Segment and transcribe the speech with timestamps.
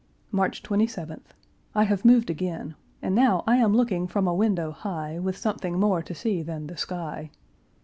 [0.31, 1.35] March 27th.
[1.75, 5.79] I have moved again, and now I am looking from a window high, with something
[5.79, 7.29] more to see than the sky.